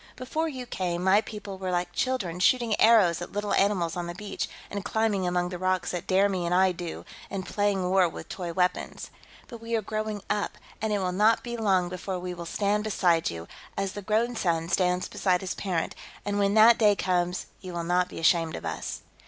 Before 0.15 0.49
you 0.49 0.65
came, 0.65 1.03
my 1.03 1.21
people 1.21 1.59
were 1.59 1.69
like 1.69 1.91
children, 1.93 2.39
shooting 2.39 2.75
arrows 2.81 3.21
at 3.21 3.31
little 3.33 3.53
animals 3.53 3.95
on 3.95 4.07
the 4.07 4.15
beach, 4.15 4.49
and 4.71 4.83
climbing 4.83 5.27
among 5.27 5.49
the 5.49 5.59
rocks 5.59 5.93
at 5.93 6.07
dare 6.07 6.27
me 6.27 6.43
and 6.43 6.55
I 6.55 6.71
do, 6.71 7.05
and 7.29 7.45
playing 7.45 7.87
war 7.87 8.09
with 8.09 8.27
toy 8.27 8.51
weapons. 8.51 9.11
But 9.47 9.61
we 9.61 9.75
are 9.75 9.81
growing 9.83 10.23
up, 10.27 10.57
and 10.81 10.91
it 10.91 10.97
will 10.97 11.11
not 11.11 11.43
be 11.43 11.55
long 11.55 11.87
before 11.87 12.17
we 12.17 12.33
will 12.33 12.47
stand 12.47 12.83
beside 12.83 13.29
you, 13.29 13.47
as 13.77 13.91
the 13.91 14.01
grown 14.01 14.35
son 14.35 14.69
stands 14.69 15.07
beside 15.07 15.41
his 15.41 15.53
parent, 15.53 15.93
and 16.25 16.39
when 16.39 16.55
that 16.55 16.79
day 16.79 16.95
comes, 16.95 17.45
you 17.59 17.71
will 17.73 17.83
not 17.83 18.09
be 18.09 18.17
ashamed 18.19 18.55
of 18.55 18.65
us." 18.65 19.03